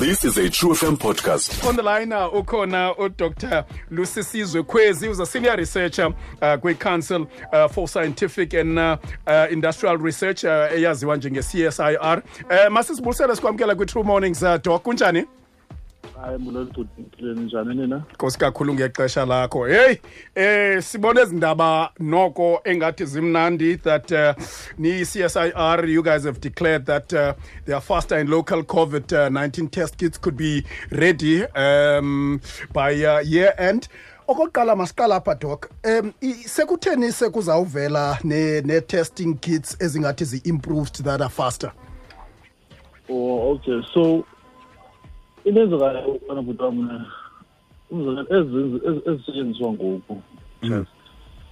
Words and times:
This 0.00 0.24
is 0.24 0.38
a 0.38 0.48
True 0.48 0.70
FM 0.70 0.96
podcast. 0.96 1.62
on 1.68 1.76
the 1.76 1.82
line 1.82 2.08
now, 2.08 2.30
uh, 2.30 2.40
ukhona 2.42 2.94
udr. 2.96 3.64
Lusisizwe 3.90 4.62
Kwezi 4.62 5.06
who's 5.06 5.20
a 5.20 5.26
senior 5.26 5.56
researcher 5.56 6.06
uh, 6.40 6.56
kwi-council 6.56 7.26
uh, 7.52 7.68
for 7.68 7.86
scientific 7.86 8.54
and 8.54 8.78
uh, 8.78 8.96
uh, 9.26 9.46
industrial 9.50 9.98
research 9.98 10.44
uh, 10.44 10.72
eyaziwa 10.72 11.16
njenge-csir 11.16 11.68
uh, 12.50 12.68
masisibulisele 12.70 13.36
sikwamkela 13.36 13.74
kwi-true 13.74 14.04
mornings 14.04 14.42
uh, 14.42 14.56
doc. 14.62 14.82
Kunjani 14.82 15.24
hayi 16.22 16.38
mbuleli 16.38 16.70
bhuti 16.70 16.90
niphileni 16.98 17.40
njani 17.40 17.74
nina? 17.74 18.02
Nkosi 18.14 18.38
kakhulu 18.38 18.74
ngexesha 18.74 19.26
lakho. 19.26 19.66
Heyi 19.66 20.00
eh 20.34 20.82
sibona 20.82 21.20
ezi 21.20 21.36
ndaba 21.36 21.90
noko 22.00 22.60
engathi 22.64 23.04
zimnandi 23.04 23.76
that 23.76 24.10
uh, 24.10 24.44
ni-csir 24.78 25.88
you 25.88 26.02
guys 26.02 26.24
have 26.24 26.40
declared 26.40 26.84
that 26.86 27.12
uh, 27.12 27.32
their 27.64 27.80
faster 27.80 28.18
and 28.18 28.28
local 28.28 28.62
covid-19 28.62 29.70
test 29.70 29.96
kits 29.96 30.18
could 30.20 30.36
be 30.36 30.64
ready 30.90 31.44
um, 31.56 32.40
by 32.72 32.92
uh, 33.04 33.20
year 33.24 33.54
end. 33.58 33.88
Okokuqala 34.28 34.76
masiqala 34.76 35.16
apha 35.16 35.34
doc. 35.34 35.70
Um 35.84 36.12
sekutheni 36.46 37.12
sekuzawuvela 37.12 38.18
ne- 38.24 38.60
ne-testing 38.60 39.34
kits 39.40 39.76
ezingathi 39.80 40.24
zi-improved 40.24 41.02
that 41.04 41.20
are 41.20 41.28
faster? 41.28 41.72
Oh 43.08 43.54
okay. 43.54 43.82
So 43.92 44.24
into 45.44 45.60
enzekayo 45.60 46.08
ukubana 46.12 46.42
bhuti 46.42 46.62
wam 46.62 46.76
ne 46.88 47.00
umzekelo 47.90 48.40
ezi- 48.40 48.80
ezi- 48.88 49.10
ezisetyenziswa 49.10 49.72
ngoku 49.72 50.22
just 50.62 50.90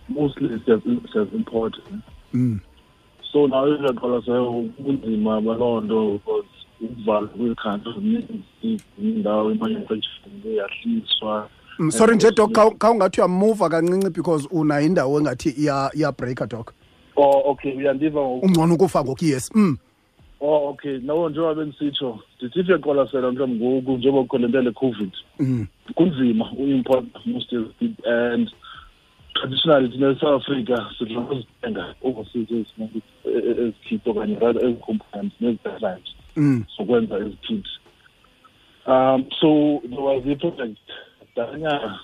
mostly 0.09 0.61
siyaziimport 0.65 1.75
so 3.33 3.47
nawe 3.49 3.71
uyaqwalaseyo 3.79 4.51
ubunzima 4.51 5.41
baloo 5.41 5.81
nto 5.81 6.13
because 6.13 6.49
ukuvala 6.81 7.27
kwiikhantri 7.27 7.93
zininzi 7.93 8.83
indawo 9.03 9.53
imanufacturing 9.53 10.45
iyahliswa 10.45 11.49
Mm, 11.81 11.91
sorry 11.91 12.17
nje 12.17 12.31
doc 12.31 12.53
khawungathi 12.53 12.91
ungathi 12.91 13.21
uyamuva 13.21 13.69
kancinci 13.69 14.11
because 14.11 14.49
una 14.51 14.81
indawo 14.81 15.19
engathi 15.21 15.51
iya- 15.51 15.91
iyabreaka 15.95 16.47
doc? 16.47 16.73
Oh 17.17 17.43
okay 17.51 17.73
uyandiva 17.77 18.21
ngoku. 18.21 18.47
Ungcono 18.47 18.75
ukufa 18.75 19.05
ngoku 19.05 19.25
yes. 19.25 19.51
Mm. 19.55 19.77
Oh 20.41 20.69
okay 20.69 20.99
nawo 20.99 21.29
njengoba 21.29 21.55
bendisitsho 21.55 22.19
ndithi 22.43 22.61
if 22.61 22.69
uyaqwalasela 22.69 23.33
mhlawumbi 23.33 23.65
ngoku 23.65 23.93
njengoba 23.93 24.23
kukho 24.23 24.39
le 24.39 24.49
nto 24.49 24.63
le 24.63 24.71
covid 24.73 25.13
Mm. 25.41 25.67
kunzima 25.95 26.51
u-import 26.59 27.07
most 27.27 27.53
of 27.53 27.67
and 28.07 28.51
traditionally 29.35 29.89
thina 29.89 30.11
e-south 30.11 30.43
africa 30.43 30.85
sidla 30.99 31.21
ngozithenga 31.21 31.95
overseas 32.03 32.67
ezikit 33.25 34.07
okanye 34.07 34.35
rather 34.39 34.65
ezi-components 34.67 36.15
Mm. 36.37 36.65
zokwenza 36.77 37.19
ezikit 37.19 37.67
um 38.87 39.25
so 39.41 39.81
there 39.89 40.01
was 40.03 40.27
a 40.27 40.35
project 40.37 40.79
danyana 41.37 41.99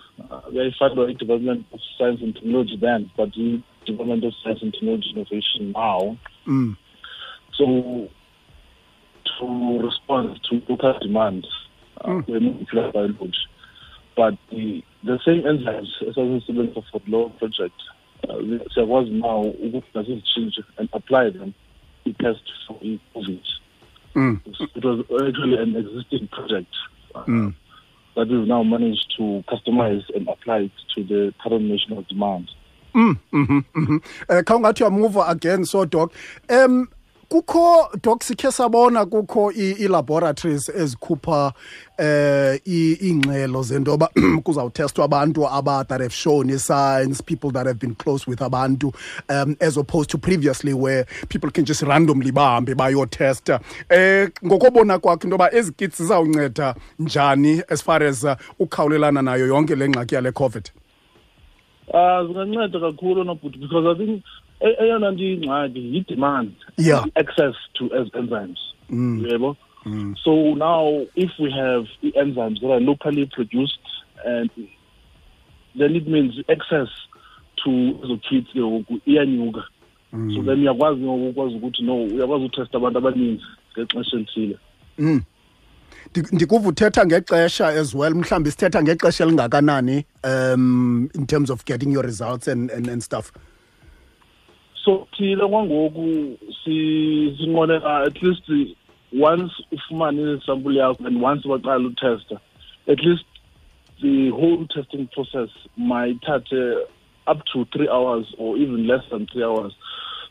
yayifundwa 0.53 1.11
i-development 1.11 1.65
of 1.73 1.81
science 1.99 2.25
and 2.25 2.35
technology 2.35 2.77
then 2.77 3.09
but 3.17 3.37
i-development 3.37 4.25
of 4.25 4.35
science 4.43 4.63
and 4.63 4.73
technology 4.73 5.11
innovation 5.11 5.73
now 5.73 6.17
Mm. 6.47 6.75
so 7.57 7.65
to 9.39 9.79
respond 9.87 10.41
to 10.43 10.63
local 10.69 10.99
demand 11.01 11.47
uh, 12.01 12.09
Mm. 12.11 12.23
kwe-molecular 12.25 12.93
biology 12.93 13.39
but 14.17 14.35
the, 14.51 14.83
the 15.05 15.19
same 15.25 15.43
enzymes 15.47 15.89
esasisebenzisa 16.09 16.83
for 16.93 17.01
the 17.01 17.11
lower 17.11 17.31
project 17.31 17.75
uh, 18.29 18.37
siyakwazi 18.75 19.11
now 19.11 19.43
ukuthi 19.43 19.87
nasizitshintshe 19.95 20.63
and 20.79 20.89
apply 20.93 21.31
them 21.31 21.53
i-test 22.07 22.45
for 22.67 22.77
i-covid 22.83 23.41
Mm. 24.15 24.41
it 24.77 24.85
was 24.85 25.01
actually 25.29 25.59
an 25.59 25.77
existing 25.77 26.27
project 26.29 26.75
uh, 27.15 27.23
Mm. 27.29 27.55
that 28.15 28.29
we've 28.29 28.47
now 28.49 28.63
managed 28.65 29.11
to 29.17 29.43
customize 29.47 30.05
and 30.17 30.29
apply 30.29 30.59
it 30.65 30.73
to 30.95 31.03
the 31.05 31.33
current 31.43 31.65
national 31.65 32.03
demand 32.09 32.49
Mm, 32.95 33.17
mhm, 33.33 33.63
mhm. 33.75 34.01
Eh 34.29 34.43
khawungathi 34.45 34.83
uyamuva 34.85 35.29
again 35.29 35.65
so 35.65 35.85
doc 35.85 36.13
um 36.49 36.87
kukho 37.29 37.89
dok 38.03 38.23
sikhe 38.23 38.53
sabona 38.53 39.07
kukho 39.07 39.53
i- 39.53 39.77
i-laboratories 39.85 40.69
ezikhupha 40.69 41.53
eh 41.99 42.61
iingxelo 42.67 43.63
zentoba 43.63 44.09
kuzawuthestwa 44.45 45.05
abantu 45.05 45.49
aba 45.49 45.85
that 45.85 46.01
have 46.01 46.15
shown 46.15 46.51
i-signs 46.51 47.23
people 47.23 47.51
that 47.53 47.67
have 47.67 47.79
been 47.79 47.95
close 47.95 48.27
with 48.31 48.43
abantu 48.43 48.93
um 49.29 49.57
as 49.61 49.77
opposed 49.77 50.11
to 50.11 50.19
previously 50.19 50.75
where 50.75 51.07
people 51.29 51.51
can 51.51 51.65
just 51.65 51.83
randomly 51.83 52.33
bahambe 52.33 52.75
bayotesta 52.75 53.61
eh 53.89 54.29
ngokobona 54.45 54.99
kwakho 54.99 55.25
into 55.25 55.35
yoba 55.35 55.55
ezi 55.55 55.73
kits 55.73 55.99
zizawunceda 56.03 56.75
njani 56.99 57.63
as 57.69 57.83
far 57.85 58.03
as 58.03 58.25
uh, 58.25 58.33
ukhawulelana 58.59 59.23
nayo 59.23 59.47
yonke 59.47 59.75
le 59.77 59.89
ngxaki 59.89 60.15
yale 60.15 60.33
covid? 60.33 60.71
Uh 61.89 62.27
zinganceda 62.27 62.81
kakhulu 62.81 63.25
nobhuti 63.25 63.59
because 63.59 63.87
I 63.87 63.95
think 63.99 64.23
eyona 64.61 65.11
nto 65.11 65.23
iyingxaki 65.25 65.81
yi-demand 65.95 66.53
Yeah. 66.79 67.05
access 67.17 67.55
to 67.75 67.85
enzymes 67.89 68.59
yebo? 68.91 69.57
So 70.25 70.55
now 70.55 71.07
if 71.15 71.31
we 71.39 71.51
have 71.51 71.87
i-enzymes 72.03 72.61
that 72.61 72.71
are 72.71 72.81
locally 72.81 73.27
produced 73.27 73.79
and 74.25 74.51
then 75.79 75.97
it 75.97 76.07
means 76.09 76.35
access 76.49 76.89
to 77.65 77.71
ezo 78.05 78.17
kits 78.29 78.49
ke 78.53 78.59
ngoku 78.61 79.01
iyanyuka. 79.07 79.63
So 80.11 80.43
then 80.43 80.61
uyakwazi 80.63 81.01
ngoku 81.01 81.29
ukwazi 81.29 81.55
ukuthi 81.57 81.83
no 81.83 82.05
uyakwazi 82.05 82.45
utesta 82.45 82.79
abantu 82.79 82.99
abaninzi 82.99 83.45
ngexesha 83.79 84.17
elithile. 84.17 84.59
Ndi- 86.15 86.35
ndikuva 86.35 86.69
uthetha 86.69 87.07
ngexesha 87.07 87.67
as 87.69 87.95
well 87.95 88.15
mhlawumbi 88.15 88.51
sithetha 88.51 88.83
ngexesha 88.83 89.25
elingakanani 89.25 90.05
um 90.25 91.11
in 91.15 91.27
terms 91.27 91.51
of 91.51 91.65
getting 91.65 91.93
your 91.93 92.05
results 92.05 92.49
and, 92.49 92.71
and, 92.71 92.89
and 92.89 93.03
stuff 93.03 93.33
so 94.85 95.07
thina 95.17 95.49
kwangoku 95.49 96.39
si- 96.65 97.37
sinqwenela 97.39 98.07
at 98.07 98.23
least 98.23 98.51
once 99.13 99.53
ufumane 99.73 100.33
isample 100.39 100.77
yakho 100.77 101.07
and 101.07 101.23
once 101.23 101.45
waqala 101.49 101.87
utesta 101.89 102.41
at 102.89 103.01
least 103.01 103.25
the 104.03 104.31
whole 104.31 104.67
testing 104.67 105.07
process 105.15 105.49
mayithathe 105.79 106.77
up 107.27 107.39
to 107.53 107.65
three 107.73 107.89
hours 107.89 108.35
or 108.39 108.57
even 108.57 108.87
less 108.87 109.03
than 109.11 109.27
three 109.33 109.43
hours. 109.45 109.73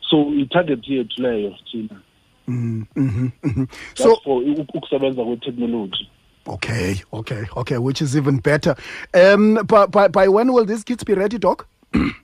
So 0.09 0.17
itarget 0.31 0.83
yethu 0.87 1.17
leyo 1.19 1.55
thina. 1.71 2.01
Mm, 2.47 2.85
mhm, 2.95 3.31
mhm. 3.43 3.67
just 3.95 3.97
so 3.97 4.15
for 4.23 4.41
ukusebenza 4.43 5.23
kwetechnology 5.23 6.09
okay 6.45 6.95
okay 7.13 7.45
okay 7.55 7.77
which 7.77 8.01
is 8.01 8.17
even 8.17 8.37
better. 8.37 8.75
Um 9.13 9.55
by, 9.65 9.85
by, 9.85 10.07
by 10.09 10.27
when 10.27 10.51
will 10.51 10.65
these 10.65 10.83
kits 10.83 11.03
be 11.05 11.13
ready 11.13 11.37
doc 11.37 11.65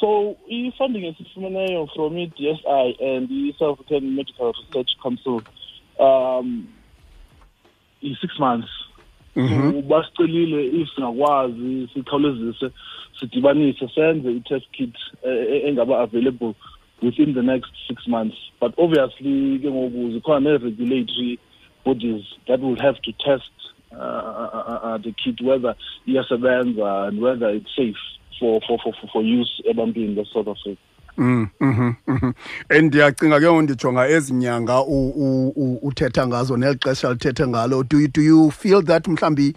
so 0.00 0.36
i-funding 0.48 1.04
esifumeneyo 1.04 1.86
from 1.94 2.16
i-dsi 2.18 2.96
and 3.00 3.30
i-south 3.30 3.80
african 3.80 4.16
medical 4.16 4.52
research 4.52 4.96
council 5.02 5.42
um 5.98 6.68
i-six 8.02 8.38
months. 8.38 8.68
So 9.34 9.82
basicelile 9.82 10.82
if 10.82 10.88
singakwazi 10.94 11.88
sikhawulezise 11.94 12.70
sidibanise 13.20 13.88
senze 13.94 14.30
i-test 14.32 14.66
kit 14.72 14.94
engaba 15.66 16.02
available 16.02 16.54
within 17.02 17.34
the 17.34 17.42
next 17.42 17.70
six 17.88 18.06
months. 18.08 18.36
But 18.60 18.74
obviously 18.78 19.58
ke 19.58 19.70
ngoku 19.70 20.12
zikhona 20.12 20.40
nee-regulatory 20.40 21.38
bodies 21.84 22.24
that 22.48 22.60
will 22.60 22.80
have 22.80 23.00
to 23.02 23.12
test 23.12 23.52
uh, 23.92 23.98
uh, 23.98 24.80
uh, 24.94 24.98
the 24.98 25.12
kit 25.12 25.40
whether 25.40 25.74
iyasebenza 26.06 27.08
and 27.08 27.20
whether 27.20 27.50
it's 27.50 27.70
safe 27.76 27.96
for, 28.38 28.60
for, 28.66 28.78
for, 28.82 28.92
for, 29.12 29.22
use 29.22 29.62
ebantwini 29.70 30.14
be-south 30.14 30.48
africa 30.48 30.78
Mm, 31.18 31.48
mhm, 31.60 31.92
mhm. 32.06 32.32
and 32.68 32.86
ndiyacinga 32.86 33.40
ke 33.40 33.62
ndijonga 33.62 34.08
ezi 34.08 34.32
nyanga 34.34 34.80
u- 34.82 35.10
u- 35.16 35.52
u- 35.56 35.78
uthetha 35.82 36.26
ngazo 36.26 36.56
neli 36.56 36.78
xesha 36.78 37.10
lithethe 37.12 37.46
ngalo 37.46 37.82
do 37.82 38.00
you, 38.00 38.08
do 38.08 38.22
you 38.22 38.50
feel 38.50 38.82
that 38.82 39.08
mhlawumbi 39.08 39.54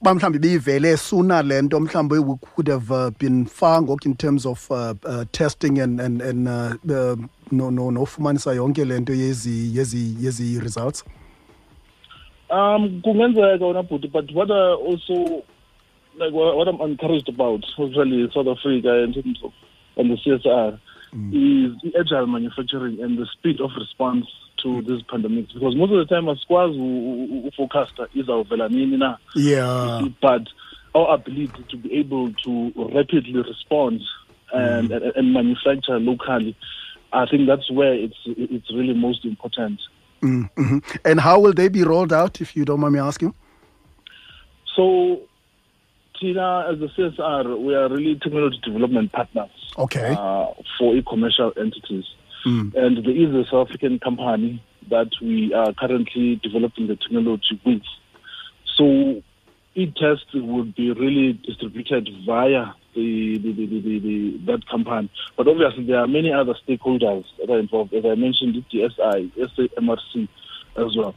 uba 0.00 0.14
mhlawumbi 0.14 0.38
beyivele 0.38 0.96
sooner 0.96 1.42
le 1.44 1.62
nto 1.62 1.80
mhlawumbi 1.80 2.18
we 2.18 2.36
could 2.54 2.68
have 2.68 2.90
uh, 2.94 3.10
been 3.18 3.44
far 3.46 3.82
ngoku 3.82 4.04
in 4.08 4.14
terms 4.14 4.46
of 4.46 4.70
uh, 4.70 4.76
uh, 5.04 5.24
testing 5.32 5.78
and, 5.80 6.00
and, 6.00 6.22
and 6.22 6.48
uh, 6.48 6.72
uh, 6.90 7.16
no, 7.52 7.70
no, 7.70 7.90
nofumanisa 7.90 8.52
yonke 8.54 8.84
le 8.84 9.00
nto 9.00 9.14
yezi, 9.14 9.70
yezi, 9.78 10.16
yezi 10.20 10.60
results 10.60 11.04
Um, 12.54 13.02
kungenzeka 13.02 13.66
wena 13.66 13.82
bhuti, 13.82 14.06
but 14.12 14.30
what 14.32 14.50
I 14.50 14.74
also 14.74 15.42
like 16.16 16.32
what, 16.32 16.56
what 16.56 16.68
I'm 16.68 16.80
encouraged 16.80 17.28
about, 17.28 17.64
especially 17.64 18.30
South 18.32 18.46
Africa 18.46 19.02
in 19.02 19.12
terms 19.12 19.40
of 19.42 19.52
and 19.96 20.10
the 20.10 20.16
CSIR, 20.16 20.78
mm. 21.14 21.28
is 21.30 21.82
the 21.82 21.98
agile 21.98 22.26
manufacturing 22.26 23.00
and 23.02 23.18
the 23.18 23.26
speed 23.32 23.60
of 23.60 23.70
response 23.76 24.26
to 24.62 24.68
mm. 24.68 24.86
these 24.86 25.02
pandemics. 25.02 25.52
Because 25.54 25.74
most 25.74 25.92
of 25.92 25.98
the 25.98 26.14
time, 26.14 26.26
asikwazi 26.26 26.78
u- 26.78 27.28
u- 27.30 27.48
uforecasta 27.48 28.08
izawuvela 28.14 28.68
nini 28.68 28.96
na. 28.96 29.16
yeah 29.34 30.02
But 30.22 30.48
our 30.94 31.14
ability 31.14 31.64
to 31.70 31.76
be 31.76 31.98
able 31.98 32.32
to 32.44 32.72
rapidly 32.94 33.42
respond 33.42 34.00
and, 34.52 34.90
mm. 34.90 34.96
and, 34.96 35.16
and 35.16 35.32
manufacture 35.32 35.98
locally, 35.98 36.54
I 37.12 37.26
think 37.26 37.46
that's 37.48 37.70
where 37.70 37.94
it's 37.94 38.18
it's 38.26 38.70
really 38.70 38.94
most 38.94 39.24
important. 39.24 39.80
Mm-hmm. 40.24 40.78
And 41.04 41.20
how 41.20 41.38
will 41.38 41.52
they 41.52 41.68
be 41.68 41.84
rolled 41.84 42.12
out, 42.12 42.40
if 42.40 42.56
you 42.56 42.64
don't 42.64 42.80
mind 42.80 42.94
me 42.94 43.00
asking? 43.00 43.34
So, 44.74 45.20
Tina, 46.18 46.66
as 46.72 46.80
a 46.80 46.88
CSIR, 46.98 47.60
we 47.60 47.74
are 47.74 47.88
really 47.88 48.18
technology 48.22 48.58
development 48.64 49.12
partners 49.12 49.50
Okay. 49.78 50.14
uh, 50.18 50.46
for 50.78 50.96
e-commercial 50.96 51.52
entities. 51.56 52.04
And 52.46 52.72
there 53.04 53.16
is 53.16 53.34
a 53.34 53.44
South 53.50 53.68
African 53.68 53.98
company 53.98 54.62
that 54.90 55.08
we 55.22 55.54
are 55.54 55.72
currently 55.72 56.38
developing 56.42 56.88
the 56.88 56.96
technology 56.96 57.58
with. 57.64 57.82
So 58.76 59.22
e-test 59.74 60.26
would 60.34 60.74
be 60.74 60.92
really 60.92 61.32
distributed 61.32 62.08
via 62.26 62.66
the, 62.94 63.38
the, 63.38 63.52
the, 63.52 64.40
that 64.46 64.68
company. 64.68 65.10
But 65.36 65.48
obviously 65.48 65.84
there 65.84 65.98
are 65.98 66.06
many 66.06 66.32
other 66.32 66.54
stakeholders 66.66 67.24
that 67.38 67.50
are 67.50 67.58
involved. 67.58 67.92
As 67.92 68.04
I 68.04 68.14
mentioned, 68.14 68.54
the 68.54 68.78
DSI, 68.78 69.32
SAMRC 69.36 70.28
as 70.76 70.96
well. 70.96 71.14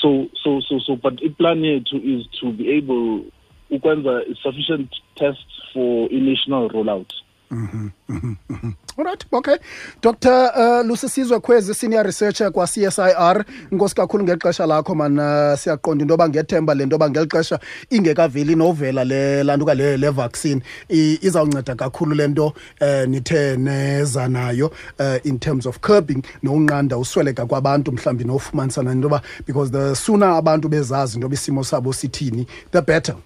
So 0.00 0.28
so 0.42 0.60
so 0.60 0.78
so 0.78 0.96
but 0.96 1.18
the 1.18 1.28
plan 1.28 1.60
yethu 1.60 2.00
is 2.02 2.26
to 2.40 2.52
be 2.52 2.70
able 2.70 3.24
ukwenza 3.70 4.24
sufficient 4.42 4.94
tests 5.16 5.60
for 5.74 6.08
a 6.10 6.18
national 6.18 6.70
rollout. 6.70 7.12
All 7.50 9.04
right, 9.04 9.24
okay. 9.32 9.56
Dr. 10.00 10.30
Uh, 10.54 10.82
Lusisizwe 10.86 11.40
Khwezi, 11.40 11.74
senior 11.74 12.04
researcher 12.04 12.50
kwa 12.52 12.66
CSIR. 12.66 13.44
Nkosi 13.70 13.94
kakhulu 13.94 14.24
ngexesha 14.24 14.66
lakho 14.66 14.94
man 14.94 15.18
uh, 15.18 15.58
siyaqonda 15.58 16.02
into 16.02 16.12
yoba 16.12 16.28
ngethemba 16.28 16.74
le 16.74 16.86
nto 16.86 16.94
yoba 16.94 17.10
ngeli 17.10 17.26
xesha 17.26 17.58
ingekaveli 17.90 18.54
novela 18.56 19.04
le 19.04 19.42
lantuka 19.44 19.74
le, 19.74 19.96
le 19.96 20.10
vaccine 20.10 20.62
izawunceda 20.88 21.74
kakhulu 21.74 22.14
le 22.14 22.28
nto 22.28 22.46
uh, 22.80 23.04
nithe 23.08 23.56
neza 23.56 24.28
nayo 24.28 24.66
uh, 24.98 25.26
in 25.26 25.38
terms 25.38 25.66
of 25.66 25.78
curbing 25.80 26.22
nowunqanda 26.42 26.98
usweleka 26.98 27.46
kwabantu 27.46 27.92
mhlawumbi 27.92 28.24
nofumanisana 28.24 28.92
into 28.92 29.08
yoba 29.08 29.22
because 29.46 29.70
the 29.72 29.94
sooner 29.96 30.28
abantu 30.28 30.68
bezazi 30.68 31.14
into 31.16 31.24
yoba 31.26 31.34
isimo 31.34 31.64
sabo 31.64 31.92
sithini 31.92 32.46
the 32.70 32.82
better 32.82 33.16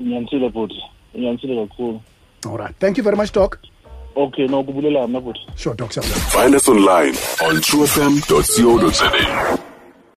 Inyanisile 0.00 0.48
bhuti. 0.50 0.82
Inyanisile 1.14 1.66
kakhulu. 1.66 2.00
All 2.46 2.56
right 2.58 2.74
thank 2.78 2.96
you 2.98 3.04
very 3.04 3.16
much 3.16 3.32
doc 3.32 3.58
Okay, 4.16 4.46
no 4.48 4.62
kubulela 4.64 5.06
mna 5.08 5.20
bhuti. 5.20 5.40
sure 5.56 5.74
doc 5.76 5.92
sure. 5.92 6.02
Find 6.02 6.54
us 6.54 6.68
online 6.68 7.14
on 7.48 7.60
truefm.co.za. 7.60 9.57